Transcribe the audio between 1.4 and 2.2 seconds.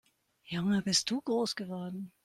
geworden!